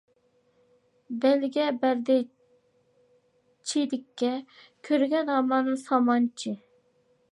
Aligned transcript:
بەلگە 1.25 1.65
بەردى 1.83 2.15
چېرىككە، 3.73 4.33
كۆرگەن 4.89 5.33
ھامان 5.37 5.71
سامانچى. 5.87 6.57